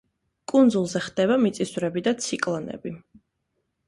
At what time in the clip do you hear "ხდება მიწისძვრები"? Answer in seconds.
1.07-2.03